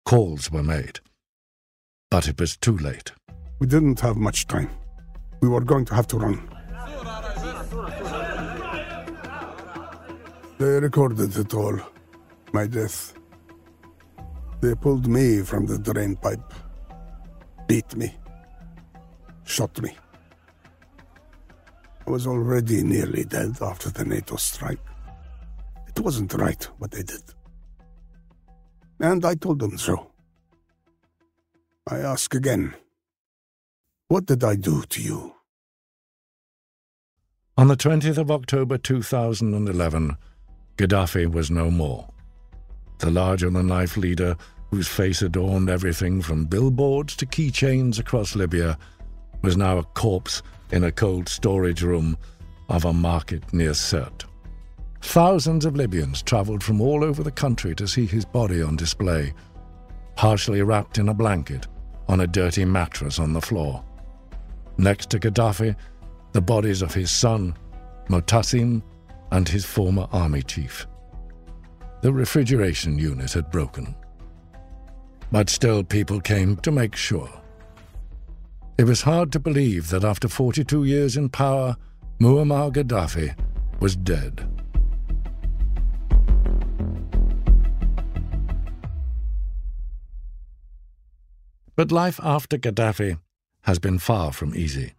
[0.05, 0.99] Calls were made.
[2.09, 3.11] But it was too late.
[3.59, 4.69] We didn't have much time.
[5.41, 6.47] We were going to have to run.
[10.57, 11.79] They recorded it all.
[12.53, 13.13] My death.
[14.61, 16.53] They pulled me from the drain pipe,
[17.67, 18.13] beat me,
[19.43, 19.97] shot me.
[22.05, 24.79] I was already nearly dead after the NATO strike.
[25.87, 27.23] It wasn't right what they did.
[28.99, 30.11] And I told them so.
[31.87, 32.75] I ask again
[34.11, 35.33] what did I do to you?
[37.57, 40.17] On the 20th of October 2011,
[40.77, 42.09] Gaddafi was no more.
[43.01, 44.37] The larger than life leader
[44.71, 48.77] whose face adorned everything from billboards to keychains across Libya,
[49.41, 50.41] was now a corpse
[50.71, 52.17] in a cold storage room
[52.69, 54.23] of a market near Sirte.
[55.01, 59.33] Thousands of Libyans travelled from all over the country to see his body on display,
[60.15, 61.67] partially wrapped in a blanket
[62.07, 63.83] on a dirty mattress on the floor.
[64.77, 65.75] Next to Gaddafi,
[66.31, 67.57] the bodies of his son,
[68.07, 68.81] Motasim,
[69.31, 70.87] and his former army chief.
[72.01, 73.95] The refrigeration unit had broken.
[75.31, 77.29] But still, people came to make sure.
[78.79, 81.77] It was hard to believe that after 42 years in power,
[82.19, 83.35] Muammar Gaddafi
[83.79, 84.47] was dead.
[91.75, 93.19] But life after Gaddafi
[93.61, 94.93] has been far from easy.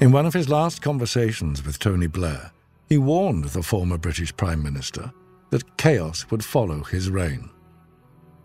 [0.00, 2.52] In one of his last conversations with Tony Blair,
[2.88, 5.12] he warned the former British Prime Minister
[5.50, 7.50] that chaos would follow his reign.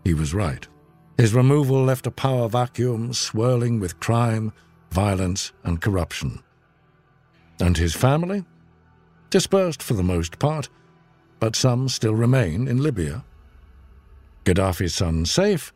[0.04, 0.66] He was right.
[1.16, 4.52] His removal left a power vacuum swirling with crime,
[4.90, 6.42] violence, and corruption.
[7.60, 8.44] And his family?
[9.30, 10.68] Dispersed for the most part,
[11.40, 13.24] but some still remain in Libya.
[14.44, 15.72] Gaddafi's son Saif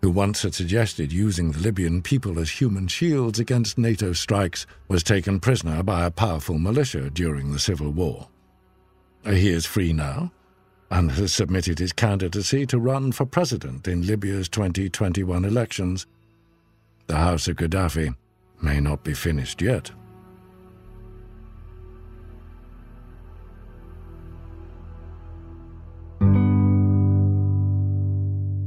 [0.00, 5.02] who once had suggested using the Libyan people as human shields against NATO strikes, was
[5.02, 8.28] taken prisoner by a powerful militia during the civil war.
[9.24, 10.32] He is free now
[10.90, 16.06] and has submitted his candidacy to run for president in Libya's 2021 elections.
[17.08, 18.14] The House of Gaddafi
[18.62, 19.90] may not be finished yet.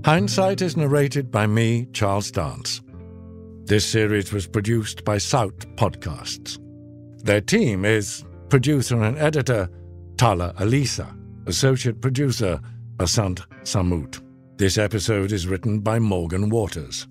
[0.03, 2.81] Hindsight is narrated by me, Charles Dance.
[3.65, 6.57] This series was produced by Sowt Podcasts.
[7.23, 9.69] Their team is producer and editor
[10.17, 12.59] Tala Alisa, associate producer
[12.97, 14.19] Asant Samut.
[14.57, 17.07] This episode is written by Morgan Waters.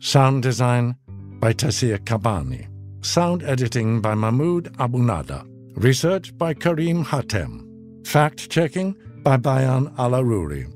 [0.00, 0.96] Sound design
[1.40, 2.68] by Tasia Kabani.
[3.02, 5.46] Sound editing by Mahmoud Abunada.
[5.74, 8.06] Research by Karim Hatem.
[8.06, 10.70] Fact checking by Bayan Alaruri.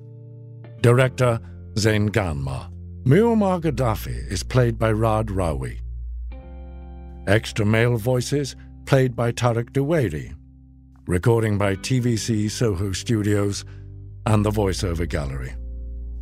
[0.85, 1.41] Director
[1.79, 2.71] Zain Ganma.
[3.05, 5.81] Muammar Gaddafi is played by Raad Rawi.
[7.27, 8.55] Extra male voices
[8.85, 10.35] played by Tarek Duwairi.
[11.07, 13.65] Recording by TVC Soho Studios
[14.27, 15.55] and the VoiceOver Gallery.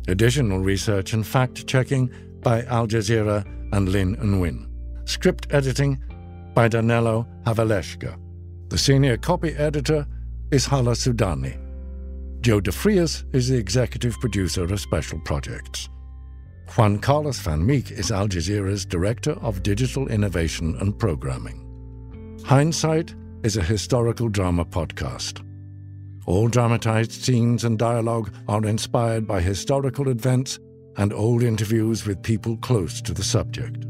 [0.07, 2.09] Additional research and fact checking
[2.41, 4.69] by Al Jazeera and Lin Nguyen.
[5.03, 6.01] Script editing
[6.53, 8.17] by Danilo Havaleshka.
[8.69, 10.07] The senior copy editor
[10.51, 11.62] is Hala Sudani.
[12.43, 15.87] Joe DeFrias is the executive producer of special projects.
[16.75, 21.61] Juan Carlos Van Meek is Al Jazeera's Director of Digital Innovation and Programming.
[22.43, 25.41] Hindsight is a historical drama podcast.
[26.25, 30.59] All dramatized scenes and dialogue are inspired by historical events
[30.97, 33.85] and old interviews with people close to the subject.